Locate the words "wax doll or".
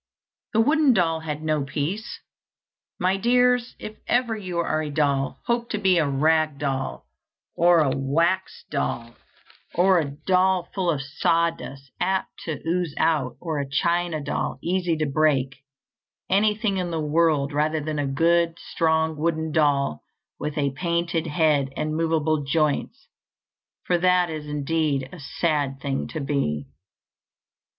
7.95-9.99